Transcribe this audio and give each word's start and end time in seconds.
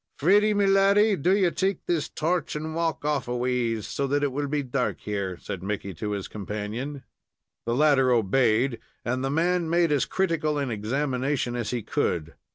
"Freddy, 0.17 0.51
my 0.51 0.65
laddy; 0.65 1.15
do 1.15 1.37
you 1.37 1.51
take 1.51 1.85
this 1.85 2.09
torch 2.09 2.55
and 2.55 2.73
walk 2.73 3.05
off 3.05 3.27
aways, 3.27 3.85
so 3.85 4.07
that 4.07 4.23
it 4.23 4.31
will 4.31 4.47
be 4.47 4.63
dark 4.63 5.01
here," 5.01 5.37
said 5.37 5.61
Mickey 5.61 5.93
to 5.93 6.09
his 6.13 6.27
companion. 6.27 7.03
The 7.67 7.75
latter 7.75 8.11
obeyed, 8.11 8.79
and 9.05 9.23
the 9.23 9.29
man 9.29 9.69
made 9.69 9.91
as 9.91 10.05
critical 10.05 10.57
an 10.57 10.71
examination 10.71 11.55
as 11.55 11.69
he 11.69 11.83
could. 11.83 12.33